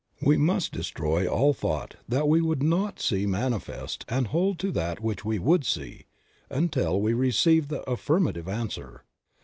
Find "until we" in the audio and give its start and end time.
6.49-7.13